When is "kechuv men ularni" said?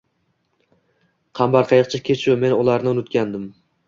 2.07-2.91